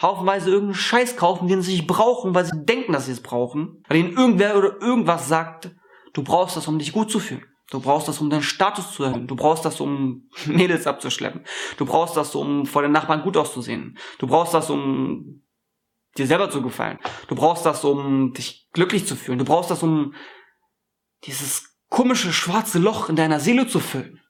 Haufenweise 0.00 0.50
irgendeinen 0.50 0.74
Scheiß 0.74 1.16
kaufen, 1.16 1.48
den 1.48 1.62
sie 1.62 1.72
nicht 1.72 1.86
brauchen, 1.86 2.34
weil 2.34 2.46
sie 2.46 2.64
denken, 2.64 2.92
dass 2.92 3.06
sie 3.06 3.12
es 3.12 3.22
brauchen. 3.22 3.82
Weil 3.88 3.98
ihnen 3.98 4.16
irgendwer 4.16 4.56
oder 4.56 4.80
irgendwas 4.80 5.28
sagt, 5.28 5.70
du 6.14 6.22
brauchst 6.22 6.56
das, 6.56 6.68
um 6.68 6.78
dich 6.78 6.92
gut 6.92 7.10
zu 7.10 7.20
fühlen. 7.20 7.44
Du 7.70 7.80
brauchst 7.80 8.08
das, 8.08 8.20
um 8.20 8.30
deinen 8.30 8.42
Status 8.42 8.92
zu 8.92 9.04
erhöhen. 9.04 9.28
Du 9.28 9.36
brauchst 9.36 9.64
das, 9.64 9.80
um 9.80 10.28
Mädels 10.46 10.86
abzuschleppen. 10.86 11.44
Du 11.76 11.86
brauchst 11.86 12.16
das, 12.16 12.34
um 12.34 12.66
vor 12.66 12.82
den 12.82 12.92
Nachbarn 12.92 13.22
gut 13.22 13.36
auszusehen. 13.36 13.96
Du 14.18 14.26
brauchst 14.26 14.54
das, 14.54 14.70
um 14.70 15.42
dir 16.18 16.26
selber 16.26 16.50
zu 16.50 16.62
gefallen. 16.62 16.98
Du 17.28 17.34
brauchst 17.34 17.64
das, 17.64 17.84
um 17.84 18.32
dich 18.32 18.68
glücklich 18.72 19.06
zu 19.06 19.14
fühlen. 19.14 19.38
Du 19.38 19.44
brauchst 19.44 19.70
das, 19.70 19.82
um 19.82 20.14
dieses 21.24 21.76
komische 21.88 22.32
schwarze 22.32 22.78
Loch 22.78 23.08
in 23.08 23.16
deiner 23.16 23.38
Seele 23.38 23.68
zu 23.68 23.78
füllen. 23.80 24.20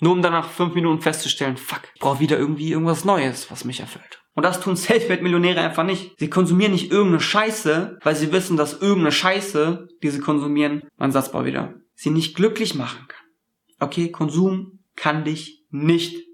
Nur 0.00 0.12
um 0.12 0.22
dann 0.22 0.32
nach 0.32 0.48
fünf 0.48 0.74
Minuten 0.74 1.02
festzustellen, 1.02 1.56
fuck, 1.56 1.82
ich 1.94 2.00
brauche 2.00 2.20
wieder 2.20 2.38
irgendwie 2.38 2.70
irgendwas 2.70 3.04
Neues, 3.04 3.50
was 3.50 3.64
mich 3.64 3.80
erfüllt. 3.80 4.22
Und 4.38 4.44
das 4.44 4.60
tun 4.60 4.76
Selfmade-Millionäre 4.76 5.60
einfach 5.60 5.82
nicht. 5.82 6.16
Sie 6.16 6.30
konsumieren 6.30 6.70
nicht 6.70 6.92
irgendeine 6.92 7.18
Scheiße, 7.18 7.98
weil 8.04 8.14
sie 8.14 8.30
wissen, 8.30 8.56
dass 8.56 8.74
irgendeine 8.74 9.10
Scheiße, 9.10 9.88
die 10.00 10.10
sie 10.10 10.20
konsumieren, 10.20 10.84
mein 10.96 11.10
Satzbau 11.10 11.44
wieder, 11.44 11.74
sie 11.96 12.10
nicht 12.10 12.36
glücklich 12.36 12.76
machen 12.76 13.08
kann. 13.08 13.26
Okay, 13.80 14.12
Konsum 14.12 14.78
kann 14.94 15.24
dich 15.24 15.64
nicht 15.70 16.24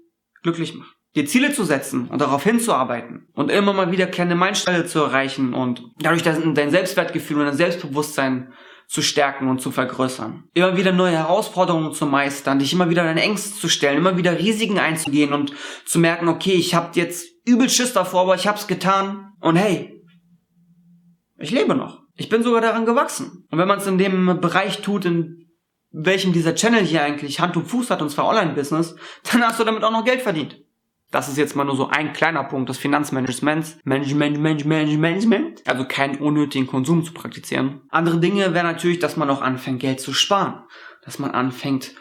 glücklich 0.43 0.75
machen 0.75 0.91
dir 1.15 1.25
Ziele 1.25 1.51
zu 1.51 1.63
setzen 1.63 2.09
und 2.09 2.19
darauf 2.21 2.43
hinzuarbeiten 2.43 3.27
und 3.33 3.49
immer 3.49 3.73
mal 3.73 3.91
wieder 3.91 4.05
kleine 4.05 4.35
Meilensteine 4.35 4.85
zu 4.85 4.99
erreichen 4.99 5.53
und 5.53 5.81
dadurch 5.97 6.23
dein 6.23 6.69
Selbstwertgefühl 6.69 7.39
und 7.39 7.45
dein 7.45 7.55
Selbstbewusstsein 7.55 8.51
zu 8.87 9.01
stärken 9.01 9.47
und 9.47 9.61
zu 9.61 9.71
vergrößern. 9.71 10.43
Immer 10.53 10.77
wieder 10.77 10.91
neue 10.91 11.13
Herausforderungen 11.13 11.93
zu 11.93 12.05
meistern, 12.05 12.59
dich 12.59 12.71
immer 12.71 12.89
wieder 12.89 13.03
deinen 13.03 13.17
Ängsten 13.17 13.57
zu 13.57 13.69
stellen, 13.69 13.97
immer 13.97 14.17
wieder 14.17 14.37
Risiken 14.37 14.77
einzugehen 14.77 15.33
und 15.33 15.53
zu 15.85 15.99
merken, 15.99 16.27
okay, 16.27 16.51
ich 16.51 16.75
habe 16.75 16.91
jetzt 16.93 17.34
übel 17.45 17.69
Schiss 17.69 17.93
davor, 17.93 18.21
aber 18.21 18.35
ich 18.35 18.47
hab's 18.47 18.67
getan 18.67 19.33
und 19.39 19.55
hey, 19.55 20.03
ich 21.37 21.51
lebe 21.51 21.75
noch. 21.75 22.01
Ich 22.15 22.29
bin 22.29 22.43
sogar 22.43 22.61
daran 22.61 22.85
gewachsen. 22.85 23.45
Und 23.51 23.59
wenn 23.59 23.67
man 23.67 23.79
es 23.79 23.87
in 23.87 23.97
dem 23.97 24.39
Bereich 24.39 24.81
tut, 24.81 25.05
in 25.05 25.49
welchem 25.91 26.33
dieser 26.33 26.55
Channel 26.55 26.83
hier 26.83 27.03
eigentlich 27.03 27.39
Hand 27.39 27.57
und 27.57 27.67
Fuß 27.67 27.89
hat, 27.89 28.01
und 28.01 28.09
zwar 28.09 28.27
Online-Business, 28.27 28.95
dann 29.31 29.43
hast 29.43 29.59
du 29.59 29.63
damit 29.63 29.83
auch 29.83 29.91
noch 29.91 30.05
Geld 30.05 30.21
verdient. 30.21 30.61
Das 31.11 31.29
ist 31.29 31.37
jetzt 31.37 31.55
mal 31.55 31.63
nur 31.63 31.75
so 31.77 31.87
ein 31.87 32.13
kleiner 32.13 32.43
Punkt 32.43 32.67
des 32.67 32.77
Finanzmanagements. 32.77 33.77
Management, 33.83 34.39
Management, 34.39 34.99
Management. 34.99 35.61
Also 35.65 35.85
keinen 35.85 36.17
unnötigen 36.17 36.67
Konsum 36.67 37.03
zu 37.03 37.13
praktizieren. 37.13 37.81
Andere 37.89 38.19
Dinge 38.19 38.53
wäre 38.53 38.65
natürlich, 38.65 38.99
dass 38.99 39.15
man 39.15 39.29
auch 39.29 39.41
anfängt, 39.41 39.79
Geld 39.79 40.01
zu 40.01 40.13
sparen. 40.13 40.63
Dass 41.03 41.19
man 41.19 41.31
anfängt, 41.31 41.95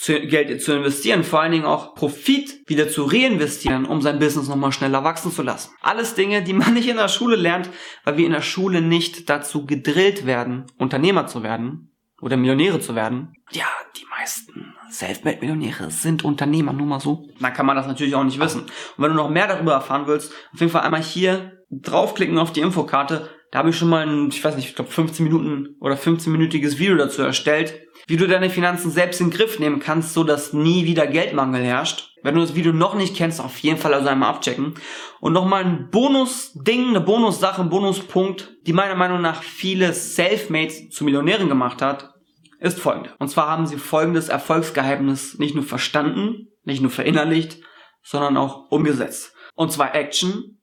zu, 0.00 0.18
Geld 0.18 0.62
zu 0.62 0.72
investieren, 0.72 1.24
vor 1.24 1.42
allen 1.42 1.52
Dingen 1.52 1.66
auch 1.66 1.94
Profit 1.94 2.66
wieder 2.66 2.88
zu 2.88 3.04
reinvestieren, 3.04 3.84
um 3.84 4.00
sein 4.00 4.18
Business 4.18 4.48
nochmal 4.48 4.72
schneller 4.72 5.04
wachsen 5.04 5.30
zu 5.30 5.42
lassen. 5.42 5.72
Alles 5.82 6.14
Dinge, 6.14 6.42
die 6.42 6.54
man 6.54 6.72
nicht 6.74 6.88
in 6.88 6.96
der 6.96 7.08
Schule 7.08 7.36
lernt, 7.36 7.68
weil 8.04 8.16
wir 8.16 8.24
in 8.24 8.32
der 8.32 8.40
Schule 8.40 8.80
nicht 8.80 9.28
dazu 9.28 9.66
gedrillt 9.66 10.24
werden, 10.24 10.64
Unternehmer 10.78 11.26
zu 11.26 11.42
werden 11.42 11.92
oder 12.22 12.38
Millionäre 12.38 12.80
zu 12.80 12.94
werden. 12.94 13.34
Ja, 13.50 13.66
die 13.98 14.06
meisten 14.06 14.74
Selfmade-Millionäre 14.88 15.90
sind 15.90 16.24
Unternehmer, 16.24 16.72
nur 16.72 16.86
mal 16.86 17.00
so. 17.00 17.28
Dann 17.38 17.52
kann 17.52 17.66
man 17.66 17.76
das 17.76 17.86
natürlich 17.86 18.14
auch 18.14 18.24
nicht 18.24 18.40
wissen. 18.40 18.62
Und 18.62 18.70
wenn 18.96 19.10
du 19.10 19.16
noch 19.16 19.28
mehr 19.28 19.48
darüber 19.48 19.74
erfahren 19.74 20.06
willst, 20.06 20.32
auf 20.54 20.60
jeden 20.60 20.72
Fall 20.72 20.82
einmal 20.82 21.02
hier 21.02 21.60
draufklicken 21.70 22.38
auf 22.38 22.52
die 22.52 22.60
Infokarte. 22.60 23.28
Da 23.50 23.58
habe 23.58 23.70
ich 23.70 23.76
schon 23.76 23.88
mal 23.88 24.06
ein, 24.06 24.28
ich 24.28 24.42
weiß 24.42 24.56
nicht, 24.56 24.68
ich 24.68 24.76
glaube 24.76 24.90
15 24.90 25.24
Minuten 25.24 25.76
oder 25.80 25.96
15-minütiges 25.96 26.78
Video 26.78 26.96
dazu 26.96 27.22
erstellt 27.22 27.88
wie 28.10 28.16
du 28.16 28.26
deine 28.26 28.50
Finanzen 28.50 28.90
selbst 28.90 29.20
in 29.20 29.28
den 29.30 29.36
Griff 29.36 29.60
nehmen 29.60 29.78
kannst, 29.78 30.14
so 30.14 30.24
dass 30.24 30.52
nie 30.52 30.84
wieder 30.84 31.06
Geldmangel 31.06 31.62
herrscht. 31.62 32.16
Wenn 32.24 32.34
du 32.34 32.40
das 32.40 32.56
Video 32.56 32.72
noch 32.72 32.94
nicht 32.94 33.16
kennst, 33.16 33.40
auf 33.40 33.58
jeden 33.58 33.78
Fall 33.78 33.94
also 33.94 34.08
einmal 34.08 34.30
abchecken. 34.30 34.74
Und 35.20 35.32
nochmal 35.32 35.64
ein 35.64 35.90
Bonus-Ding, 35.90 36.88
eine 36.88 37.00
Bonussache, 37.00 37.62
ein 37.62 37.70
Bonuspunkt, 37.70 38.56
die 38.66 38.72
meiner 38.72 38.96
Meinung 38.96 39.20
nach 39.20 39.44
viele 39.44 39.92
Selfmates 39.92 40.90
zu 40.90 41.04
Millionären 41.04 41.48
gemacht 41.48 41.82
hat, 41.82 42.12
ist 42.58 42.80
folgende. 42.80 43.14
Und 43.20 43.28
zwar 43.28 43.46
haben 43.46 43.68
sie 43.68 43.78
folgendes 43.78 44.28
Erfolgsgeheimnis 44.28 45.38
nicht 45.38 45.54
nur 45.54 45.64
verstanden, 45.64 46.48
nicht 46.64 46.82
nur 46.82 46.90
verinnerlicht, 46.90 47.58
sondern 48.02 48.36
auch 48.36 48.72
umgesetzt. 48.72 49.34
Und 49.54 49.70
zwar 49.70 49.94
Action, 49.94 50.60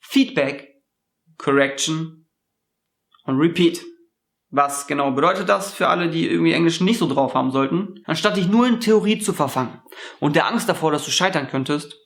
Feedback, 0.00 0.69
Correction 1.40 2.28
und 3.24 3.38
Repeat. 3.38 3.84
Was 4.50 4.86
genau 4.86 5.12
bedeutet 5.12 5.48
das 5.48 5.72
für 5.72 5.88
alle, 5.88 6.10
die 6.10 6.28
irgendwie 6.28 6.52
Englisch 6.52 6.80
nicht 6.80 6.98
so 6.98 7.08
drauf 7.08 7.34
haben 7.34 7.52
sollten? 7.52 8.02
Anstatt 8.04 8.36
dich 8.36 8.48
nur 8.48 8.66
in 8.66 8.80
Theorie 8.80 9.20
zu 9.20 9.32
verfangen 9.32 9.80
und 10.18 10.36
der 10.36 10.46
Angst 10.46 10.68
davor, 10.68 10.90
dass 10.90 11.04
du 11.04 11.10
scheitern 11.10 11.48
könntest, 11.48 11.96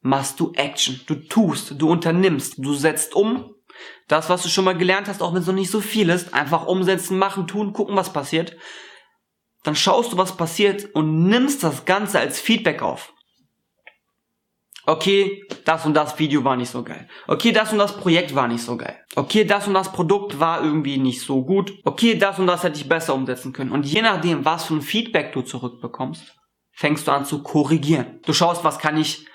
machst 0.00 0.38
du 0.38 0.52
Action. 0.54 1.00
Du 1.06 1.14
tust, 1.14 1.74
du 1.78 1.90
unternimmst, 1.90 2.54
du 2.58 2.74
setzt 2.74 3.14
um. 3.14 3.54
Das, 4.06 4.28
was 4.28 4.42
du 4.42 4.48
schon 4.48 4.64
mal 4.64 4.76
gelernt 4.76 5.08
hast, 5.08 5.22
auch 5.22 5.32
wenn 5.32 5.40
es 5.40 5.46
noch 5.46 5.54
nicht 5.54 5.70
so 5.70 5.80
viel 5.80 6.10
ist, 6.10 6.34
einfach 6.34 6.66
umsetzen, 6.66 7.18
machen, 7.18 7.46
tun, 7.46 7.72
gucken, 7.72 7.96
was 7.96 8.12
passiert. 8.12 8.56
Dann 9.64 9.74
schaust 9.74 10.12
du, 10.12 10.18
was 10.18 10.36
passiert 10.36 10.94
und 10.94 11.24
nimmst 11.26 11.62
das 11.62 11.84
Ganze 11.84 12.18
als 12.18 12.38
Feedback 12.38 12.82
auf 12.82 13.12
okay, 14.88 15.44
das 15.64 15.84
und 15.84 15.94
das 15.94 16.18
Video 16.18 16.42
war 16.44 16.56
nicht 16.56 16.70
so 16.70 16.82
geil. 16.82 17.08
Okay, 17.26 17.52
das 17.52 17.72
und 17.72 17.78
das 17.78 17.96
Projekt 17.96 18.34
war 18.34 18.48
nicht 18.48 18.62
so 18.62 18.76
geil. 18.76 18.96
Okay, 19.14 19.44
das 19.44 19.68
und 19.68 19.74
das 19.74 19.92
Produkt 19.92 20.40
war 20.40 20.64
irgendwie 20.64 20.96
nicht 20.96 21.20
so 21.20 21.44
gut. 21.44 21.74
Okay, 21.84 22.14
das 22.16 22.38
und 22.38 22.46
das 22.46 22.62
hätte 22.62 22.78
ich 22.78 22.88
besser 22.88 23.14
umsetzen 23.14 23.52
können. 23.52 23.70
Und 23.70 23.84
je 23.84 24.00
nachdem, 24.00 24.44
was 24.44 24.64
für 24.64 24.74
ein 24.74 24.82
Feedback 24.82 25.32
du 25.32 25.42
zurückbekommst, 25.42 26.34
fängst 26.72 27.06
du 27.06 27.12
an 27.12 27.26
zu 27.26 27.42
korrigieren. 27.42 28.20
Du 28.24 28.32
schaust, 28.32 28.64
was 28.64 28.78
kann 28.78 28.96
ich 28.96 29.26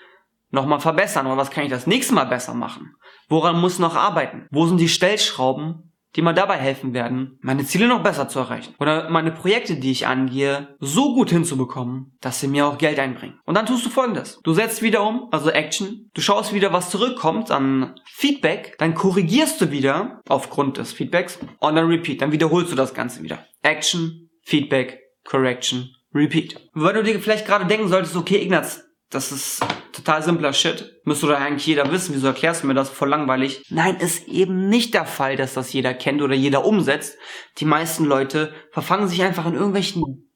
nochmal 0.50 0.80
verbessern 0.80 1.28
oder 1.28 1.38
was 1.38 1.52
kann 1.52 1.66
ich 1.66 1.70
das 1.70 1.88
nächste 1.88 2.16
Mal 2.16 2.26
besser 2.26 2.56
machen? 2.56 2.96
Woran 3.30 3.60
muss 3.62 3.80
noch 3.80 3.96
arbeiten? 3.96 4.48
Wo 4.50 4.66
sind 4.66 4.78
die 4.78 4.90
Stellschrauben, 4.90 5.93
die 6.16 6.22
mir 6.22 6.34
dabei 6.34 6.58
helfen 6.58 6.94
werden, 6.94 7.38
meine 7.42 7.66
Ziele 7.66 7.88
noch 7.88 8.04
besser 8.04 8.30
zu 8.30 8.40
erreichen. 8.40 8.76
Oder 8.80 9.10
meine 9.10 9.32
Projekte, 9.32 9.76
die 9.76 9.92
ich 9.92 10.08
angehe, 10.08 10.76
so 10.80 11.16
gut 11.16 11.30
hinzubekommen, 11.30 12.18
dass 12.22 12.40
sie 12.40 12.48
mir 12.48 12.68
auch 12.68 12.78
Geld 12.78 13.00
einbringen. 13.00 13.40
Und 13.46 13.56
dann 13.56 13.66
tust 13.66 13.86
du 13.86 13.90
folgendes. 13.90 14.40
Du 14.44 14.54
setzt 14.54 14.82
wieder 14.82 15.04
um, 15.04 15.28
also 15.32 15.50
Action. 15.50 16.10
Du 16.14 16.22
schaust 16.22 16.54
wieder, 16.54 16.74
was 16.74 16.90
zurückkommt 16.90 17.52
an 17.52 17.96
Feedback. 18.06 18.76
Dann 18.78 18.94
korrigierst 18.94 19.60
du 19.62 19.72
wieder 19.72 20.22
aufgrund 20.28 20.78
des 20.78 20.94
Feedbacks. 20.94 21.40
Und 21.60 21.76
dann 21.76 21.88
repeat. 21.88 22.22
Dann 22.22 22.32
wiederholst 22.32 22.72
du 22.72 22.76
das 22.76 22.94
Ganze 22.94 23.24
wieder. 23.24 23.46
Action, 23.62 24.30
Feedback, 24.42 25.00
Correction, 25.24 25.90
Repeat. 26.14 26.70
Weil 26.74 26.94
du 26.94 27.04
dir 27.04 27.20
vielleicht 27.20 27.48
gerade 27.48 27.66
denken 27.66 27.88
solltest, 27.88 28.16
okay, 28.16 28.42
Ignaz, 28.42 28.84
das 29.14 29.32
ist 29.32 29.66
total 29.92 30.24
simpler 30.24 30.54
Shit. 30.54 31.02
Müsste 31.06 31.28
doch 31.28 31.40
eigentlich 31.40 31.66
jeder 31.66 31.92
wissen. 31.92 32.14
Wieso 32.16 32.28
erklärst 32.28 32.64
du 32.64 32.68
mir 32.68 32.74
das? 32.74 32.90
Voll 32.90 33.10
langweilig. 33.10 33.64
Nein, 33.70 33.98
ist 33.98 34.28
eben 34.28 34.70
nicht 34.70 34.94
der 34.94 35.06
Fall, 35.06 35.36
dass 35.36 35.54
das 35.54 35.72
jeder 35.74 35.94
kennt 35.94 36.22
oder 36.22 36.36
jeder 36.36 36.66
umsetzt. 36.66 37.18
Die 37.58 37.66
meisten 37.66 38.06
Leute 38.06 38.54
verfangen 38.72 39.08
sich 39.08 39.22
einfach 39.24 39.46
in 39.46 39.54
irgendwelchen 39.54 40.30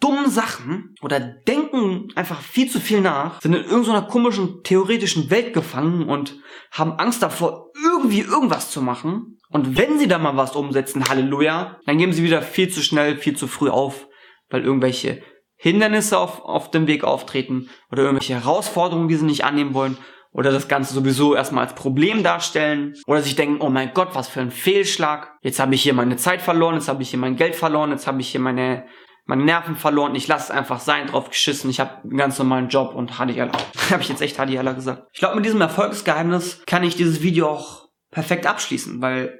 dummen 0.00 0.30
Sachen 0.30 0.94
oder 1.02 1.18
denken 1.18 2.08
einfach 2.14 2.40
viel 2.40 2.70
zu 2.70 2.80
viel 2.80 3.00
nach, 3.00 3.40
sind 3.40 3.54
in 3.54 3.64
irgendeiner 3.64 4.02
komischen 4.02 4.62
theoretischen 4.62 5.30
Welt 5.30 5.52
gefangen 5.52 6.08
und 6.08 6.36
haben 6.70 6.92
Angst 6.92 7.22
davor, 7.22 7.70
irgendwie 7.82 8.20
irgendwas 8.20 8.70
zu 8.70 8.80
machen. 8.80 9.38
Und 9.50 9.76
wenn 9.76 9.98
sie 9.98 10.06
da 10.06 10.18
mal 10.18 10.36
was 10.36 10.54
umsetzen, 10.54 11.08
Halleluja, 11.08 11.80
dann 11.86 11.98
geben 11.98 12.12
sie 12.12 12.22
wieder 12.22 12.42
viel 12.42 12.68
zu 12.68 12.82
schnell, 12.82 13.16
viel 13.16 13.36
zu 13.36 13.46
früh 13.46 13.70
auf, 13.70 14.06
weil 14.50 14.62
irgendwelche 14.62 15.22
Hindernisse 15.58 16.18
auf, 16.18 16.44
auf 16.44 16.70
dem 16.70 16.86
Weg 16.86 17.04
auftreten 17.04 17.68
oder 17.90 18.04
irgendwelche 18.04 18.34
Herausforderungen, 18.34 19.08
die 19.08 19.16
sie 19.16 19.26
nicht 19.26 19.44
annehmen 19.44 19.74
wollen 19.74 19.98
oder 20.30 20.52
das 20.52 20.68
Ganze 20.68 20.94
sowieso 20.94 21.34
erstmal 21.34 21.64
als 21.64 21.74
Problem 21.74 22.22
darstellen 22.22 22.94
oder 23.06 23.22
sich 23.22 23.34
denken, 23.34 23.60
oh 23.60 23.68
mein 23.68 23.92
Gott, 23.92 24.10
was 24.14 24.28
für 24.28 24.40
ein 24.40 24.52
Fehlschlag. 24.52 25.36
Jetzt 25.42 25.58
habe 25.58 25.74
ich 25.74 25.82
hier 25.82 25.94
meine 25.94 26.16
Zeit 26.16 26.42
verloren, 26.42 26.76
jetzt 26.76 26.88
habe 26.88 27.02
ich 27.02 27.10
hier 27.10 27.18
mein 27.18 27.36
Geld 27.36 27.56
verloren, 27.56 27.90
jetzt 27.90 28.06
habe 28.06 28.20
ich 28.20 28.28
hier 28.28 28.40
meine 28.40 28.86
meine 29.28 29.44
Nerven 29.44 29.76
verloren, 29.76 30.14
ich 30.14 30.26
lasse 30.26 30.44
es 30.44 30.58
einfach 30.58 30.80
sein, 30.80 31.08
drauf 31.08 31.28
geschissen, 31.28 31.68
ich 31.68 31.80
habe 31.80 32.02
einen 32.02 32.16
ganz 32.16 32.38
normalen 32.38 32.68
Job 32.68 32.94
und 32.94 33.18
HDL. 33.18 33.50
habe 33.90 34.02
ich 34.02 34.08
jetzt 34.08 34.22
echt 34.22 34.38
HDL 34.38 34.74
gesagt. 34.74 35.06
Ich 35.12 35.18
glaube, 35.18 35.36
mit 35.36 35.44
diesem 35.44 35.60
Erfolgsgeheimnis 35.60 36.62
kann 36.64 36.82
ich 36.82 36.96
dieses 36.96 37.20
Video 37.20 37.48
auch 37.48 37.88
perfekt 38.10 38.46
abschließen, 38.46 39.02
weil 39.02 39.38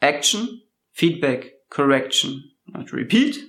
Action, 0.00 0.62
Feedback, 0.92 1.52
Correction 1.68 2.44
Repeat, 2.92 3.40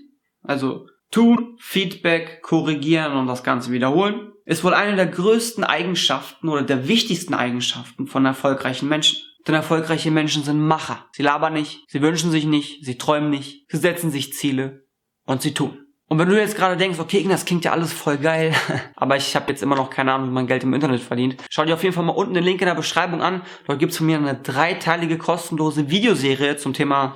also 0.44 0.88
Tun, 1.16 1.56
Feedback, 1.60 2.42
korrigieren 2.42 3.14
und 3.14 3.28
das 3.28 3.46
Ganze 3.46 3.72
wiederholen 3.72 4.34
ist 4.44 4.66
wohl 4.66 4.74
eine 4.74 4.98
der 4.98 5.08
größten 5.08 5.64
Eigenschaften 5.64 6.50
oder 6.50 6.62
der 6.62 6.90
wichtigsten 6.90 7.34
Eigenschaften 7.34 8.06
von 8.06 8.26
erfolgreichen 8.26 8.90
Menschen. 8.90 9.22
Denn 9.48 9.56
erfolgreiche 9.56 10.12
Menschen 10.12 10.44
sind 10.44 10.60
Macher. 10.60 11.06
Sie 11.14 11.24
labern 11.24 11.54
nicht, 11.54 11.86
sie 11.88 12.02
wünschen 12.02 12.32
sich 12.32 12.44
nicht, 12.44 12.84
sie 12.84 12.98
träumen 12.98 13.30
nicht, 13.30 13.66
sie 13.72 13.78
setzen 13.78 14.12
sich 14.12 14.34
Ziele 14.34 14.88
und 15.26 15.42
sie 15.42 15.54
tun. 15.54 15.86
Und 16.10 16.20
wenn 16.20 16.28
du 16.28 16.38
jetzt 16.38 16.58
gerade 16.58 16.76
denkst, 16.76 17.00
okay, 17.00 17.26
das 17.30 17.46
klingt 17.46 17.64
ja 17.64 17.72
alles 17.72 17.94
voll 17.94 18.18
geil, 18.18 18.54
aber 18.98 19.16
ich 19.16 19.38
habe 19.38 19.50
jetzt 19.50 19.64
immer 19.64 19.78
noch 19.78 19.90
keine 19.90 20.12
Ahnung, 20.12 20.28
wie 20.28 20.34
man 20.34 20.48
Geld 20.48 20.64
im 20.64 20.74
Internet 20.74 21.00
verdient, 21.00 21.38
schau 21.50 21.64
dir 21.64 21.76
auf 21.76 21.84
jeden 21.84 21.96
Fall 21.96 22.04
mal 22.04 22.12
unten 22.12 22.34
den 22.34 22.44
Link 22.44 22.60
in 22.60 22.68
der 22.68 22.76
Beschreibung 22.76 23.22
an. 23.22 23.42
Dort 23.68 23.80
gibt's 23.80 23.96
von 23.96 24.06
mir 24.06 24.18
eine 24.18 24.36
dreiteilige 24.36 25.18
kostenlose 25.18 25.90
Videoserie 25.90 26.58
zum 26.58 26.74
Thema 26.74 27.16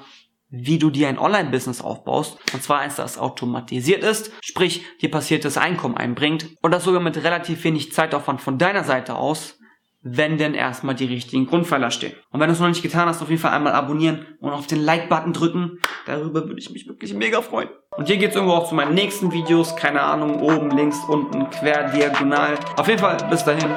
wie 0.50 0.80
du 0.80 0.90
dir 0.90 1.08
ein 1.08 1.20
Online-Business 1.20 1.82
aufbaust. 1.82 2.38
Und 2.54 2.64
zwar 2.64 2.80
eins, 2.80 2.96
das 2.96 3.18
automatisiert 3.18 4.04
ist, 4.04 4.32
sprich 4.42 4.84
dir 5.02 5.12
passiertes 5.12 5.58
Einkommen 5.58 5.98
einbringt 5.98 6.50
und 6.62 6.72
das 6.72 6.84
sogar 6.84 7.02
mit 7.02 7.24
relativ 7.24 7.64
wenig 7.64 7.94
Zeitaufwand 7.94 8.42
von 8.42 8.58
deiner 8.58 8.84
Seite 8.84 9.16
aus, 9.16 9.60
wenn 10.02 10.38
denn 10.38 10.54
erstmal 10.54 10.96
die 10.96 11.06
richtigen 11.06 11.46
Grundpfeiler 11.46 11.92
stehen. 11.92 12.14
Und 12.32 12.40
wenn 12.40 12.48
du 12.48 12.54
es 12.54 12.60
noch 12.60 12.70
nicht 12.70 12.82
getan 12.82 13.08
hast, 13.08 13.22
auf 13.22 13.30
jeden 13.30 13.42
Fall 13.42 13.52
einmal 13.52 13.74
abonnieren 13.74 14.26
und 14.40 14.52
auf 14.52 14.66
den 14.66 14.82
Like-Button 14.82 15.34
drücken. 15.34 15.80
Darüber 16.06 16.46
würde 16.46 16.60
ich 16.60 16.70
mich 16.72 16.88
wirklich 16.88 17.14
mega 17.14 17.42
freuen. 17.42 17.70
Und 17.98 18.08
hier 18.08 18.18
geht 18.18 18.30
es 18.30 18.36
irgendwo 18.36 18.56
auch 18.56 18.70
zu 18.70 18.76
meinen 18.76 18.94
nächsten 18.94 19.34
Videos. 19.34 19.76
Keine 19.76 20.02
Ahnung, 20.02 20.42
oben, 20.42 20.72
links, 20.72 21.00
unten, 21.08 21.50
quer, 21.50 21.92
diagonal. 21.92 22.58
Auf 22.78 22.88
jeden 22.88 23.00
Fall 23.00 23.18
bis 23.30 23.44
dahin 23.44 23.72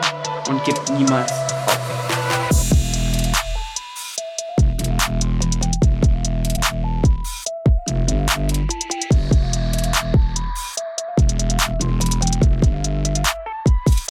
und 0.49 0.63
gib 0.65 0.77
niemals 0.97 1.33
auf. 1.33 1.72